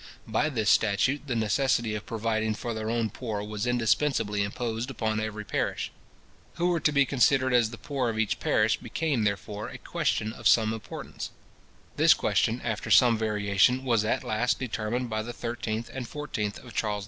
By 0.27 0.49
this 0.49 0.71
statute, 0.71 1.27
the 1.27 1.35
necessity 1.35 1.93
of 1.93 2.07
providing 2.07 2.55
for 2.55 2.73
their 2.73 2.89
own 2.89 3.11
poor 3.11 3.43
was 3.43 3.67
indispensably 3.67 4.41
imposed 4.41 4.89
upon 4.89 5.19
every 5.19 5.45
parish. 5.45 5.91
Who 6.55 6.69
were 6.69 6.79
to 6.79 6.91
be 6.91 7.05
considered 7.05 7.53
as 7.53 7.69
the 7.69 7.77
poor 7.77 8.09
of 8.09 8.17
each 8.17 8.39
parish 8.39 8.77
became, 8.77 9.25
therefore, 9.25 9.69
a 9.69 9.77
question 9.77 10.33
of 10.33 10.47
some 10.47 10.73
importance. 10.73 11.29
This 11.97 12.15
question, 12.15 12.61
after 12.61 12.89
some 12.89 13.15
variation, 13.15 13.83
was 13.83 14.03
at 14.03 14.23
last 14.23 14.57
determined 14.57 15.07
by 15.11 15.21
the 15.21 15.33
13th 15.33 15.89
and 15.93 16.09
14th 16.09 16.57
of 16.65 16.73
Charles 16.73 16.97
II. 16.99 16.99